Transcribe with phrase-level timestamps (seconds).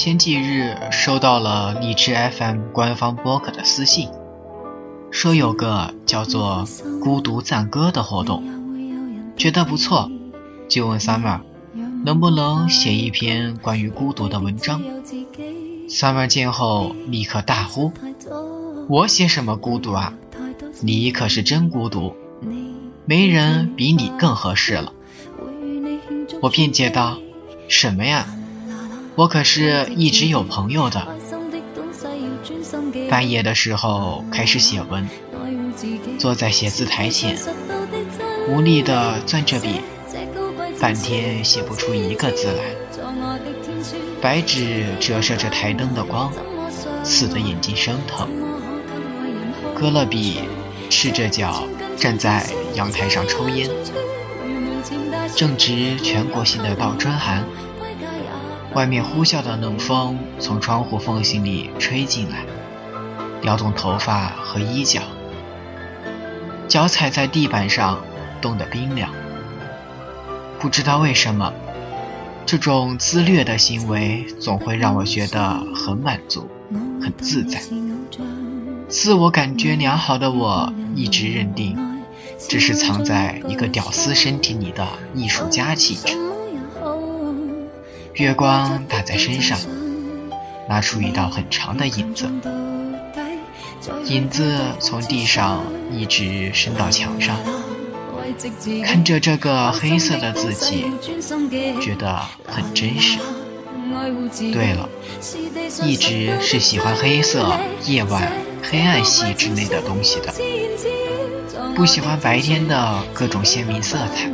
[0.00, 4.08] 前几日收到了荔枝 FM 官方播客的私信，
[5.10, 6.64] 说有个叫做
[7.02, 8.44] “孤独赞歌”的活动，
[9.36, 10.08] 觉得不错，
[10.68, 11.40] 就问 Summer
[12.04, 14.80] 能不能写一篇关于孤独的文章。
[15.88, 17.90] Summer 见后立刻大呼
[18.88, 20.14] ：“我写什么孤独啊？
[20.80, 22.14] 你可是真孤独，
[23.04, 24.92] 没人比你更合适了。”
[26.40, 27.18] 我辩解道
[27.66, 28.24] ：“什么呀？”
[29.18, 31.04] 我可是一直有朋友的。
[33.10, 35.08] 半夜的时候开始写文，
[36.20, 37.36] 坐在写字台前，
[38.48, 39.80] 无力地攥着笔，
[40.80, 42.62] 半天写不出一个字来。
[44.22, 46.32] 白纸折射着台灯的光，
[47.02, 48.28] 刺得眼睛生疼。
[49.74, 50.42] 搁了笔，
[50.88, 51.64] 赤着脚
[51.96, 53.68] 站在阳台上抽烟。
[55.34, 57.44] 正值全国性的倒春寒。
[58.74, 62.44] 外面呼啸的冷风从窗户缝隙里吹进来，
[63.42, 65.00] 撩动头发和衣角，
[66.68, 67.98] 脚踩在地板上，
[68.40, 69.10] 冻得冰凉。
[70.58, 71.52] 不知道为什么，
[72.44, 76.48] 这种自虐的行为总会让我觉得很满足、
[77.00, 77.60] 很自在。
[78.88, 81.76] 自我感觉良好的我，一直认定
[82.48, 86.27] 这是藏在一个屌丝身体里的艺术家气质。
[88.18, 89.56] 月光打在身上，
[90.68, 92.28] 拉出一道很长的影子，
[94.06, 95.62] 影子从地上
[95.92, 97.36] 一直伸到墙上。
[98.84, 100.86] 看着这个黑色的自己，
[101.80, 103.18] 觉得很真实。
[104.52, 104.88] 对了，
[105.84, 108.32] 一直是喜欢黑色、夜晚、
[108.68, 110.34] 黑暗系之类的东西的，
[111.76, 114.28] 不喜欢白天的各种鲜明色彩。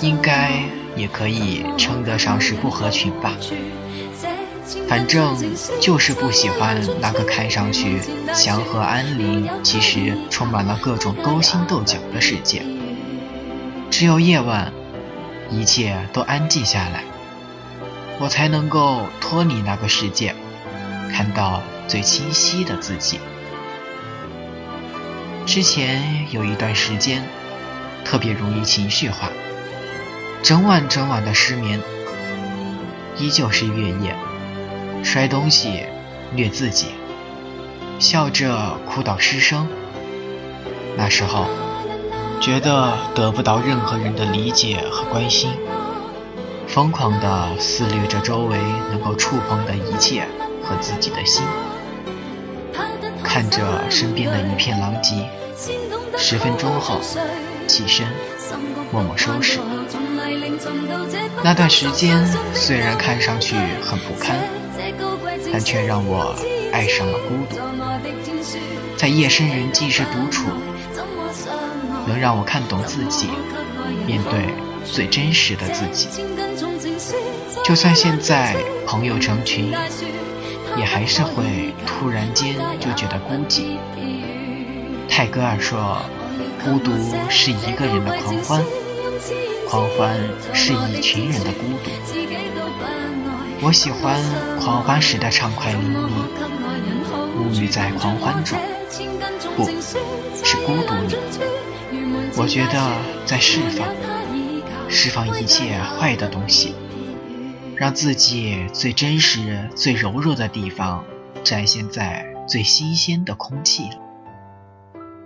[0.00, 0.64] 应该。
[0.96, 3.36] 也可以称得上是不合群吧。
[4.88, 5.36] 反正
[5.80, 8.00] 就是不喜欢那个看上去
[8.32, 12.62] 祥和安宁，其实充满了各种勾心斗角的世界。
[13.90, 14.72] 只有夜晚，
[15.50, 17.02] 一切都安静下来，
[18.20, 20.34] 我才能够脱离那个世界，
[21.12, 23.18] 看到最清晰的自己。
[25.46, 27.24] 之前有一段时间，
[28.04, 29.30] 特别容易情绪化。
[30.42, 31.80] 整晚整晚的失眠，
[33.18, 34.16] 依旧是月夜，
[35.04, 35.84] 摔东西，
[36.34, 36.86] 虐自己，
[37.98, 39.68] 笑着哭到失声。
[40.96, 41.46] 那时候，
[42.40, 45.50] 觉得得不到任何人的理解和关心，
[46.66, 48.56] 疯狂地肆虐着周围
[48.90, 50.26] 能够触碰的一切
[50.64, 51.44] 和自己的心，
[53.22, 55.28] 看着身边的一片狼藉，
[56.16, 56.98] 十分钟后
[57.66, 58.06] 起身，
[58.90, 59.60] 默默收拾。
[61.42, 62.24] 那段时间
[62.54, 64.36] 虽然看上去很不堪，
[65.52, 66.34] 但却让我
[66.72, 67.58] 爱上了孤独。
[68.96, 70.46] 在夜深人静时独处，
[72.06, 73.30] 能让我看懂自己，
[74.06, 74.48] 面对
[74.84, 76.08] 最真实的自己。
[77.64, 78.54] 就算现在
[78.86, 79.72] 朋友成群，
[80.76, 83.78] 也还是会突然间就觉得孤寂。
[85.08, 86.02] 泰戈尔说
[86.62, 86.92] ：“孤独
[87.28, 88.62] 是一个人的狂欢。”
[89.70, 90.18] 狂欢
[90.52, 91.92] 是一群人的孤独。
[93.62, 94.20] 我喜欢
[94.58, 96.10] 狂欢时的畅快淋漓，
[97.38, 98.58] 沐浴在狂欢中，
[99.54, 99.66] 不
[100.44, 101.14] 是孤独里。
[102.36, 103.86] 我觉得在释放，
[104.88, 106.74] 释放一切坏的东西，
[107.76, 111.04] 让自己最真实、最柔弱的地方
[111.44, 113.96] 展现在最新鲜的空气里。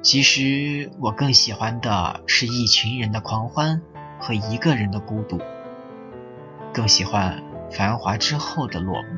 [0.00, 3.82] 其实我更喜欢的是一群人的狂欢。
[4.20, 5.40] 和一个人的孤独，
[6.72, 9.08] 更喜欢繁华之后的落幕。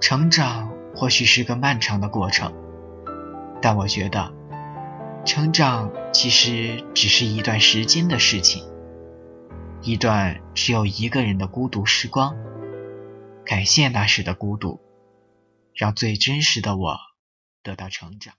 [0.00, 2.54] 成长或许是个漫长的过程，
[3.60, 4.32] 但我觉得，
[5.24, 8.62] 成长其实只是一段时间的事情，
[9.82, 12.36] 一段只有一个人的孤独时光。
[13.46, 14.80] 感谢那时的孤独，
[15.74, 16.96] 让最真实的我
[17.62, 18.34] 得到成长。